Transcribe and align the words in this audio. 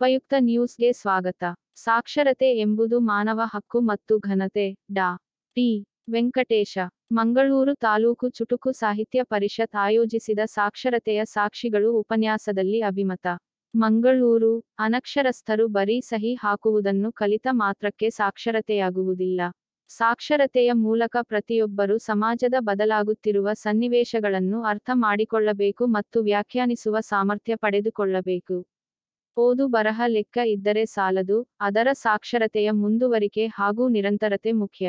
ಉಪಯುಕ್ತ 0.00 0.34
ನ್ಯೂಸ್ಗೆ 0.38 0.92
ಸ್ವಾಗತ. 0.92 1.42
ಸಾಕ್ಷರತೆ 1.74 2.48
ಎಂಬುದು 2.58 3.00
ಮಾನವ 3.00 3.40
ಹಕ್ಕು 3.44 3.80
ಮತ್ತು 3.80 4.18
ಘನತೆ. 4.18 4.74
ಡಾ. 4.92 5.06
ಟಿ 5.56 5.64
ವೆಂಕಟೇಶ, 6.10 6.74
ಮಂಗಳೂರು 7.12 7.74
ತಾಲೂಕು 7.74 8.28
ಚುಟುಕು 8.28 8.72
ಸಾಹಿತ್ಯ 8.72 9.24
ಪರಿಷತ್ 9.24 9.76
ಆಯೋಜಿಸಿದ 9.76 10.38
ಸಾಕ್ಷರತೆಯ 10.46 11.24
ಸಾಕ್ಷಿಗಳು 11.24 11.92
ಉಪನ್ಯಾಸದಲ್ಲಿ 11.92 12.82
ಅಭಿಮತ. 12.82 13.26
ಮಂಗಳೂರು, 13.74 14.52
ಅನಕ್ಷರಸ್ಥರು 14.78 15.68
ಬರೀ 15.68 16.00
ಸಹಿ 16.00 16.34
ಹಾಕುವುದನ್ನು 16.34 17.12
ಕಲಿತ 17.12 17.46
ಮಾತ್ರಕ್ಕೆ 17.54 18.10
ಸಾಕ್ಷರತೆಯಾಗುವುದಿಲ್ಲ. 18.10 19.40
ಸಾಕ್ಷರತೆಯ 19.90 20.70
ಮೂಲಕ 20.72 21.16
ಪ್ರತಿಯೊಬ್ಬರು 21.22 21.98
ಸಮಾಜದ 21.98 22.54
ಬದಲಾಗುತ್ತಿರುವ 22.60 23.48
ಸನ್ನಿವೇಶಗಳನ್ನು 23.54 24.62
ಅರ್ಥ 24.64 24.90
ಮಾಡಿಕೊಳ್ಳಬೇಕು 24.94 25.86
ಮತ್ತು 25.86 26.20
ವ್ಯಾಖ್ಯಾನಿಸುವ 26.22 26.96
ಸಾಮರ್ಥ್ಯ 27.00 27.56
ಪಡೆದುಕೊಳ್ಳಬೇಕು. 27.56 28.56
ಓದು 29.36 29.64
ಬರಹ 29.68 30.02
ಲೆಕ್ಕ 30.08 30.36
ಇದ್ದರೆ 30.52 30.82
ಸಾಲದು, 30.86 31.36
ಅದರ 31.60 31.88
ಸಾಕ್ಷರತೆಯ 32.02 32.68
ಮುಂದುವರಿಕೆ 32.76 33.44
ಹಾಗೂ 33.56 33.84
ನಿರಂತರತೆ 33.88 34.50
ಮುಖ್ಯ. 34.60 34.86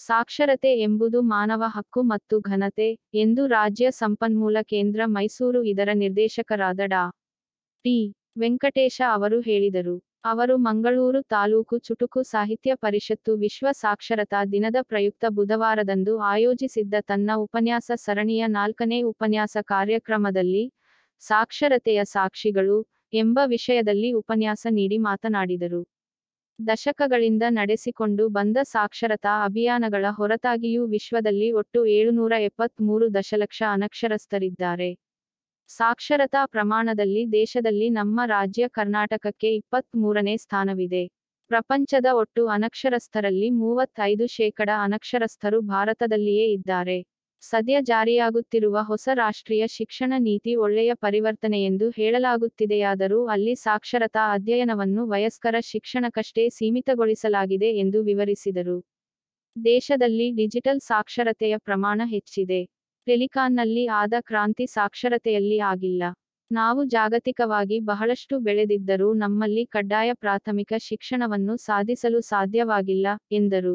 ಸಾಕ್ಷರತೆ 0.00 0.72
ಎಂಬುದು 0.80 1.18
ಮಾನವ 1.30 1.62
ಹಕ್ಕು 1.74 2.00
ಮತ್ತು 2.10 2.36
ಘನತೆ 2.48 2.88
ಎಂದು 3.22 3.42
ರಾಜ್ಯ 3.52 3.86
ಸಂಪನ್ಮೂಲ 3.98 4.58
ಕೇಂದ್ರ 4.72 5.00
ಮೈಸೂರು 5.16 5.60
ಇದರ 5.64 5.90
ನಿರ್ದೇಶಕರಾದ 5.96 6.80
ಡಾ. 6.86 7.02
ಟಿ 7.84 7.96
ವೆಂಕಟೇಶ 8.38 8.98
ಅವರು 9.14 9.38
ಹೇಳಿದರು. 9.42 9.96
ಅವರು 10.24 10.54
ಮಂಗಳೂರು 10.66 11.20
ತಾಲೂಕು 11.30 11.74
ಚುಟುಕು 11.80 12.20
ಸಾಹಿತ್ಯ 12.30 12.72
ಪರಿಷತ್ತು 12.82 13.32
ವಿಶ್ವ 13.42 13.66
ಸಾಕ್ಷರತಾ 13.76 14.40
ದಿನದ 14.52 14.78
ಪ್ರಯುಕ್ತ 14.90 15.24
ಬುಧವಾರದಂದು 15.36 16.14
ಆಯೋಜಿಸಿದ್ದ 16.32 16.94
ತನ್ನ 17.08 17.30
ಉಪನ್ಯಾಸ 17.44 17.90
ಸರಣಿಯ 18.04 18.44
ನಾಲ್ಕನೇ 18.56 18.98
ಉಪನ್ಯಾಸ 19.12 19.56
ಕಾರ್ಯಕ್ರಮದಲ್ಲಿ 19.68 20.64
ಸಾಕ್ಷರತೆಯ 21.22 22.00
ಸಾಕ್ಷಿಗಳು 22.12 22.78
ಎಂಬ 23.16 23.38
ವಿಷಯದಲ್ಲಿ 23.46 24.12
ಉಪನ್ಯಾಸ 24.12 24.66
ನೀಡಿ 24.70 24.98
ಮಾತನಾಡಿದರು. 24.98 25.80
ದಶಕಗಳಿಂದ 26.58 27.44
ನಡೆಸಿಕೊಂಡು 27.50 28.24
ಬಂದ 28.28 28.58
ಸಾಕ್ಷರತಾ 28.64 29.32
ಅಭಿಯಾನಗಳ 29.44 30.04
ಹೊರತಾಗಿಯೂ 30.10 30.82
ವಿಶ್ವದಲ್ಲಿ 30.86 31.48
ಒಟ್ಟು 31.52 31.80
ಏಳುನೂರ 31.86 32.32
ಎಪ್ಪತ್ಮೂರು 32.40 33.06
ದಶಲಕ್ಷ 33.14 33.62
ಅನಕ್ಷರಸ್ಥರಿದ್ದಾರೆ. 33.72 34.90
ಸಾಕ್ಷರತಾ 35.70 36.42
ಪ್ರಮಾಣದಲ್ಲಿ 36.46 37.22
ದೇಶದಲ್ಲಿ 37.32 37.88
ನಮ್ಮ 37.90 38.20
ರಾಜ್ಯ 38.26 38.68
ಕರ್ನಾಟಕಕ್ಕೆ 38.68 39.50
ಇಪ್ಪತ್ತ್ 39.54 39.94
ಮೂರನೇ 39.96 40.36
ಸ್ಥಾನವಿದೆ. 40.36 41.04
ಪ್ರಪಂಚದ 41.50 42.08
ಒಟ್ಟು 42.14 42.42
ಅನಕ್ಷರಸ್ಥರಲ್ಲಿ 42.48 43.50
ಮೂವತ್ತೈದು 43.56 44.26
ಶೇಕಡ 44.28 44.70
ಅನಕ್ಷರಸ್ಥರು 44.82 45.60
ಭಾರತದಲ್ಲಿಯೇ 45.68 46.46
ಇದ್ದಾರೆ. 46.52 46.98
ಸದ್ಯ 47.42 47.76
ಜಾರಿಯಾಗುತ್ತಿರುವ 47.80 48.76
ಹೊಸ 48.82 49.08
ರಾಷ್ಟ್ರೀಯ 49.14 49.64
ಶಿಕ್ಷಣ 49.68 50.12
ನೀತಿ 50.18 50.52
ಒಳ್ಳೆಯ 50.56 50.92
ಪರಿವರ್ತನೆಯೆಂದು 50.94 51.90
ಹೇಳಲಾಗುತ್ತಿದೆಯಾದರೂ 51.90 53.26
ಅಲ್ಲಿ 53.26 53.54
ಸಾಕ್ಷರತಾ 53.56 54.22
ಅಧ್ಯಯನವನ್ನು 54.32 55.02
ವಯಸ್ಕರ 55.06 55.56
ಶಿಕ್ಷಣಕ್ಕಷ್ಟೇ 55.62 56.44
ಸೀಮಿತಗೊಳಿಸಲಾಗಿದೆ 56.48 57.70
ಎಂದು 57.76 58.00
ವಿವರಿಸಿದರು. 58.02 58.78
ದೇಶದಲ್ಲಿ 59.56 60.26
ಡಿಜಿಟಲ್ 60.32 60.80
ಸಾಕ್ಷರತೆಯ 60.80 61.56
ಪ್ರಮಾಣ 61.58 62.00
ಹೆಚ್ಚಿದೆ. 62.06 62.60
ಟೆಲಿಕಾನ್ನಲ್ಲಿ 63.06 63.86
ಆದ 63.94 64.14
ಕ್ರಾಂತಿ 64.20 64.66
ಸಾಕ್ಷರತೆಯಲ್ಲಿ 64.68 65.58
ಆಗಿಲ್ಲ. 65.64 66.02
ನಾವು 66.50 66.80
ಜಾಗತಿಕವಾಗಿ 66.88 67.80
ಬಹಳಷ್ಟು 67.84 68.34
ಬೆಳೆದಿದ್ದರೂ 68.38 69.14
ನಮ್ಮಲ್ಲಿ 69.14 69.64
ಕಡ್ಡಾಯ 69.66 70.10
ಪ್ರಾಥಮಿಕ 70.14 70.72
ಶಿಕ್ಷಣವನ್ನು 70.80 71.56
ಸಾಧಿಸಲು 71.62 72.20
ಸಾಧ್ಯವಾಗಿಲ್ಲ, 72.32 73.06
ಎಂದರು. 73.32 73.74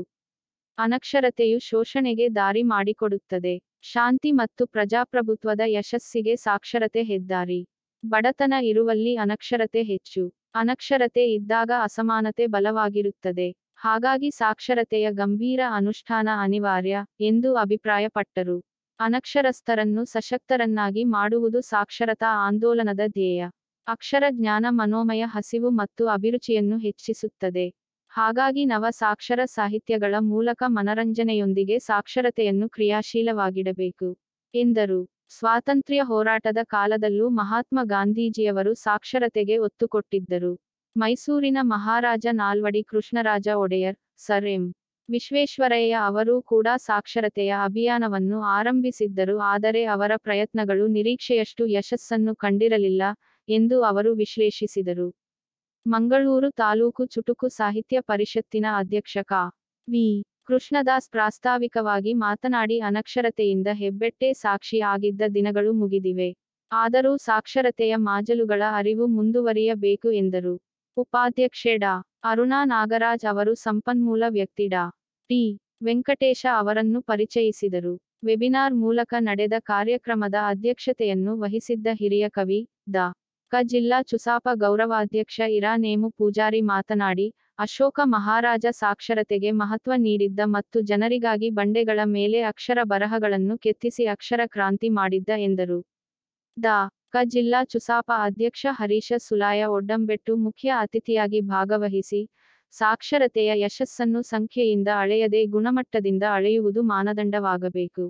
ಅನಕ್ಷರತೆಯು 0.78 1.60
ಶೋಷಣೆಗೆ 1.60 2.30
ದಾರಿ 2.30 2.64
ಮಾಡಿಕೊಡುತ್ತದೆ. 2.64 3.60
ಶಾಂತಿ 3.82 4.32
ಮತ್ತು 4.32 4.66
ಪ್ರಜಾಪ್ರಭುತ್ವದ 4.66 5.62
ಯಶಸ್ಸಿಗೆ 5.68 6.36
ಸಾಕ್ಷರತೆ 6.36 7.04
ಹೆದ್ದಾರಿ. 7.04 7.68
ಬಡತನ 8.04 8.54
ಇರುವಲ್ಲಿ 8.62 9.16
ಅನಕ್ಷರತೆ 9.16 9.84
ಹೆಚ್ಚು. 9.84 10.24
ಅನಕ್ಷರತೆ 10.56 11.34
ಇದ್ದಾಗ 11.34 11.72
ಅಸಮಾನತೆ 11.84 12.48
ಬಲವಾಗಿರುತ್ತದೆ. 12.48 13.48
ಹಾಗಾಗಿ 13.76 14.32
ಸಾಕ್ಷರತೆಯ 14.32 15.12
ಗಂಭೀರ 15.12 15.60
ಅನುಷ್ಠಾನ 15.72 16.30
ಅನಿವಾರ್ಯ 16.40 16.98
ಎಂದು 17.20 17.56
ಅಭಿಪ್ರಾಯಪಟ್ಟರು. 17.56 18.58
ಅನಕ್ಷರಸ್ಥರನ್ನು 19.00 20.06
ಸಶಕ್ತರನ್ನಾಗಿ 20.06 21.04
ಮಾಡುವುದು 21.04 21.62
ಸಾಕ್ಷರತಾ 21.62 22.28
ಆಂದೋಲನದ 22.48 23.00
ಧ್ಯೇಯ. 23.08 23.42
ಅಕ್ಷರ 23.88 24.24
ಜ್ಞಾನ 24.30 24.66
ಮನೋಮಯ 24.70 25.24
ಹಸಿವು 25.26 25.70
ಮತ್ತು 25.72 26.08
ಅಭಿರುಚಿಯನ್ನು 26.08 26.78
ಹೆಚ್ಚಿಸುತ್ತದೆ. 26.78 27.66
ಹಾಗಾಗಿ 28.14 28.64
ನವ 28.66 28.86
ಸಾಕ್ಷರ 28.94 29.42
ಸಾಹಿತ್ಯಗಳ 29.48 30.16
ಮೂಲಕ 30.32 30.64
ಮನರಂಜನೆಯೊಂದಿಗೆ 30.68 31.76
ಸಾಕ್ಷರತೆಯನ್ನು 31.80 32.68
ಕ್ರಿಯಾಶೀಲವಾಗಿಡಬೇಕು, 32.70 34.10
ಎಂದರು. 34.54 35.00
ಸ್ವಾತಂತ್ರ್ಯ 35.32 36.02
ಹೋರಾಟದ 36.02 36.60
ಕಾಲದಲ್ಲೂ 36.70 37.28
ಮಹಾತ್ಮ 37.30 37.80
ಗಾಂಧೀಜಿಯವರು 37.86 38.72
ಸಾಕ್ಷರತೆಗೆ 38.76 39.58
ಒತ್ತು 39.58 39.88
ಕೊಟ್ಟಿದ್ದರು 39.88 40.52
ಮೈಸೂರಿನ 40.96 41.60
ಮಹಾರಾಜ 41.64 42.26
ನಾಲ್ವಡಿ 42.34 42.82
ಕೃಷ್ಣರಾಜ 42.84 43.48
ಒಡೆಯರ್, 43.56 43.98
ಸರ್ 44.18 44.48
ಎಂ. 44.48 44.66
ವಿಶ್ವೇಶ್ವರಯ್ಯ 45.10 46.04
ಅವರೂ 46.10 46.36
ಕೂಡ 46.44 46.68
ಸಾಕ್ಷರತೆಯ 46.80 47.54
ಅಭಿಯಾನವನ್ನು 47.64 48.40
ಆರಂಭಿಸಿದ್ದರು, 48.58 49.38
ಆದರೆ 49.54 49.84
ಅವರ 49.86 50.12
ಪ್ರಯತ್ನಗಳು 50.18 50.86
ನಿರೀಕ್ಷೆಯಷ್ಟು 50.90 51.66
ಯಶಸ್ಸನ್ನು 51.70 52.36
ಕಂಡಿರಲಿಲ್ಲ 52.36 53.04
ಎಂದು 53.48 53.78
ಅವರು 53.84 54.12
ವಿಶ್ಲೇಷಿಸಿದರು. 54.16 55.08
ಮಂಗಳೂರು 55.86 56.50
ತಾಲೂಕು 56.58 57.06
ಚುಟುಕು 57.06 57.48
ಸಾಹಿತ್ಯ 57.50 58.02
ಪರಿಷತ್ತಿನ 58.02 58.66
ಅಧ್ಯಕ್ಷ 58.78 59.18
ಕ. 59.28 59.34
ವಿ. 59.88 60.04
ಕೃಷ್ಣದಾಸ್ 60.48 61.10
ಪ್ರಾಸ್ತಾವಿಕವಾಗಿ 61.10 62.14
ಮಾತನಾಡಿ 62.18 62.78
ಅನಕ್ಷರತೆಯಿಂದ 62.80 63.70
ಹೆಬ್ಬೆಟ್ಟೆ 63.74 64.30
ಸಾಕ್ಷಿ 64.34 64.80
ಆಗಿದ್ದ 64.90 65.22
ದಿನಗಳು 65.30 65.72
ಮುಗಿದಿವೆ. 65.74 66.30
ಆದರೂ 66.72 67.14
ಸಾಕ್ಷರತೆಯ 67.20 67.94
ಮಾಜಲುಗಳ 68.00 68.62
ಅರಿವು 68.74 69.08
ಮುಂದುವರಿಯಬೇಕು 69.08 70.12
ಎಂದರು. 70.14 70.54
ಉಪಾಧ್ಯಕ್ಷೆ 70.98 71.74
ಡಾ. 71.78 71.94
ಅರುಣಾ 72.24 72.62
ನಾಗರಾಜ್ 72.66 73.26
ಅವರು 73.26 73.56
ಸಂಪನ್ಮೂಲ 73.66 74.24
ವ್ಯಕ್ತಿ 74.30 74.68
ಡಾ. 74.68 74.84
ಟಿ. 75.30 75.42
ವೆಂಕಟೇಶ 75.82 76.46
ಅವರನ್ನು 76.58 77.02
ಪರಿಚಯಿಸಿದರು. 77.02 77.94
ವೆಬಿನಾರ್ 78.24 78.76
ಮೂಲಕ 78.76 79.14
ನಡೆದ 79.22 79.56
ಕಾರ್ಯಕ್ರಮದ 79.66 80.38
ಅಧ್ಯಕ್ಷತೆಯನ್ನು 80.48 81.34
ವಹಿಸಿದ್ದ 81.38 81.88
ಹಿರಿಯ 81.94 82.26
ಕವಿ 82.30 82.62
ದ 82.96 83.10
ಕ 83.52 83.60
ಜಿಲ್ಲಾ 83.64 83.98
ಚುಸಾಪ 84.04 84.50
ಗೌರವಾಧ್ಯಕ್ಷ 84.56 85.40
ಇರಾನೇಮು 85.56 86.08
ಪೂಜಾರಿ 86.10 86.62
ಮಾತನಾಡಿ, 86.70 87.26
ಅಶೋಕ 87.60 88.00
ಮಹಾರಾಜ 88.06 88.66
ಸಾಕ್ಷರತೆಗೆ 88.74 89.50
ಮಹತ್ವ 89.52 89.94
ನೀಡಿದ್ದ 89.98 90.42
ಮತ್ತು 90.48 90.78
ಜನರಿಗಾಗಿ 90.82 91.50
ಬಂಡೆಗಳ 91.50 92.00
ಮೇಲೆ 92.14 92.40
ಅಕ್ಷರ 92.44 92.80
ಬರಹಗಳನ್ನು 92.84 93.58
ಕೆತ್ತಿಸಿ 93.58 94.06
ಅಕ್ಷರ 94.06 94.42
ಕ್ರಾಂತಿ 94.46 94.90
ಮಾಡಿದ್ದ 94.90 95.30
ಎಂದರು. 95.40 95.80
ದ, 96.58 96.68
ಕ 97.14 97.26
ಜಿಲ್ಲಾ 97.28 97.62
ಚುಸಾಪ 97.66 98.12
ಅಧ್ಯಕ್ಷ 98.22 98.66
ಹರೀಶ 98.72 99.14
ಸುಲಾಯ 99.20 99.64
ಒಡ್ಡಂಬೆಟ್ಟು 99.72 100.36
ಮುಖ್ಯ 100.38 100.70
ಅತಿಥಿಯಾಗಿ 100.80 101.42
ಭಾಗವಹಿಸಿ, 101.50 102.22
ಸಾಕ್ಷರತೆಯ 102.74 103.52
ಯಶಸ್ಸನ್ನು 103.64 104.24
ಸಂಖ್ಯೆಯಿಂದ 104.28 104.90
ಅಳೆಯದೆ 104.98 105.44
ಗುಣಮಟ್ಟದಿಂದ 105.48 106.24
ಅಳೆಯುವುದು 106.34 106.84
ಮಾನದಂಡವಾಗಬೇಕು. 106.86 108.06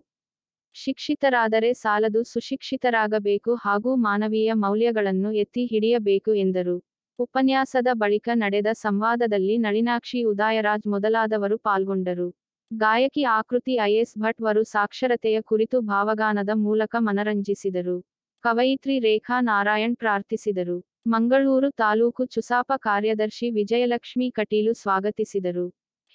ಶಿಕ್ಷಿತರಾದರೆ 0.76 1.74
ಸಾಲದು 1.74 2.24
ಸುಶಿಕ್ಷಿತರಾಗಬೇಕು 2.24 3.56
ಹಾಗೂ 3.56 3.96
ಮಾನವೀಯ 3.96 4.54
ಮೌಲ್ಯಗಳನ್ನು 4.54 5.34
ಎತ್ತಿ 5.34 5.66
ಹಿಡಿಯಬೇಕು 5.66 6.34
ಎಂದರು. 6.34 6.76
ಉಪನ್ಯಾಸದ 7.20 7.88
ಬಳಿಕ 7.94 8.30
ನಡೆದ 8.34 8.68
ಸಂವಾದದಲ್ಲಿ 8.74 9.58
ನಳಿನಾಕ್ಷಿ 9.58 10.24
ಉದಯರಾಜ್ 10.24 10.88
ಮೊದಲಾದವರು 10.88 11.58
ಪಾಲ್ಗೊಂಡರು. 11.58 12.28
ಗಾಯಕಿ 12.72 13.24
ಆಕೃತಿ 13.24 13.74
ಐಎಸ್ 13.84 14.18
ಭಟ್ 14.20 14.42
ವರು 14.42 14.64
ಸಾಕ್ಷರತೆಯ 14.64 15.42
ಕುರಿತು 15.42 15.82
ಭಾವಗಾನದ 15.82 16.50
ಮೂಲಕ 16.54 16.96
ಮನರಂಜಿಸಿದರು. 17.00 17.98
ಕವಯಿತ್ರಿ 18.44 19.00
ರೇಖಾ 19.00 19.42
ನಾರಾಯಣ್ 19.42 19.98
ಪ್ರಾರ್ಥಿಸಿದರು. 19.98 20.78
ಮಂಗಳೂರು 21.08 21.70
ತಾಲೂಕು 21.72 22.26
ಚುಸಾಪ 22.26 22.72
ಕಾರ್ಯದರ್ಶಿ 22.78 23.50
ವಿಜಯಲಕ್ಷ್ಮಿ 23.50 24.32
ಕಟೀಲು 24.32 24.74
ಸ್ವಾಗತಿಸಿದರು. 24.74 25.68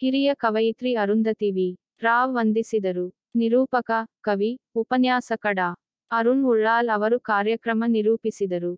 ಹಿರಿಯ 0.02 0.34
ಕವಯಿತ್ರಿ 0.34 0.94
ಅರುಂಧತಿ 0.94 1.50
ವಿ. 1.50 1.68
ರಾವ್ 2.02 2.34
ವಂದಿಸಿದರು. 2.34 3.15
ನಿರೂಪಕ 3.36 3.90
ಕವಿ 4.20 4.50
ಉಪನ್ಯಾಸಕ 4.74 5.46
ಡಾ. 5.52 5.68
ಅರುಣ್ 6.10 6.44
ಉಳ್ಳಾಲ್ 6.46 6.90
ಅವರು 6.90 7.20
ಕಾರ್ಯಕ್ರಮ 7.20 7.84
ನಿರೂಪಿಸಿದರು. 7.88 8.72